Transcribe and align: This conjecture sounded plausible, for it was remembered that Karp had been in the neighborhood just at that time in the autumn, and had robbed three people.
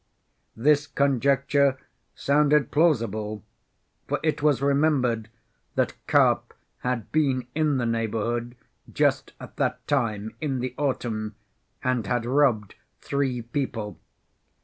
This 0.55 0.87
conjecture 0.87 1.77
sounded 2.15 2.71
plausible, 2.71 3.43
for 4.07 4.19
it 4.23 4.41
was 4.41 4.59
remembered 4.59 5.29
that 5.75 5.93
Karp 6.07 6.55
had 6.79 7.11
been 7.11 7.45
in 7.53 7.77
the 7.77 7.85
neighborhood 7.85 8.55
just 8.91 9.33
at 9.39 9.57
that 9.57 9.87
time 9.87 10.33
in 10.41 10.57
the 10.57 10.73
autumn, 10.75 11.35
and 11.83 12.07
had 12.07 12.25
robbed 12.25 12.73
three 12.99 13.43
people. 13.43 13.99